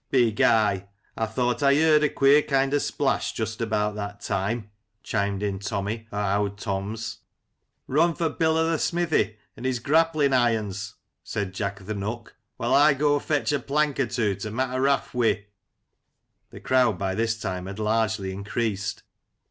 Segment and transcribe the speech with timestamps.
[0.11, 0.87] "Bi guy!
[1.15, 4.71] I thought I yerd a queer kind of a splash just about that time,"
[5.03, 7.19] chimed in Tommy o' Owd Tom's.
[7.85, 12.95] "Run for Bill o'th' smithy and his grappling irons!" said Jack o'th' Nook," while I
[12.95, 15.45] go fetch a plank or two to ma' a raft wi'."
[16.49, 19.03] The crowd by this time had largely increased.